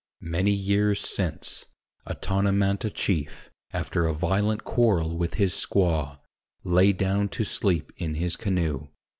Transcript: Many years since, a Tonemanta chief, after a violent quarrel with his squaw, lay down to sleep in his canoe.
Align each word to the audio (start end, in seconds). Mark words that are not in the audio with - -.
Many 0.25 0.49
years 0.49 0.99
since, 0.99 1.67
a 2.07 2.15
Tonemanta 2.15 2.91
chief, 2.91 3.51
after 3.71 4.07
a 4.07 4.15
violent 4.15 4.63
quarrel 4.63 5.15
with 5.15 5.35
his 5.35 5.53
squaw, 5.53 6.17
lay 6.63 6.91
down 6.91 7.29
to 7.29 7.43
sleep 7.43 7.91
in 7.97 8.15
his 8.15 8.35
canoe. 8.35 8.87